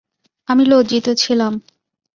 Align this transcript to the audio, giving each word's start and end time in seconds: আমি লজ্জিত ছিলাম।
আমি 0.47 0.63
লজ্জিত 0.65 1.07
ছিলাম। 1.17 1.53